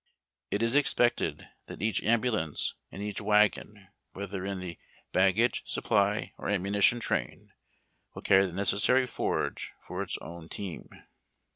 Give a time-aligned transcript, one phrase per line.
[0.49, 4.79] It is expected that each ambulance, and each wagon, whether in the
[5.11, 7.53] bag gage, supply or amnumition train,
[8.15, 10.87] will carry the necessary forage for its own team.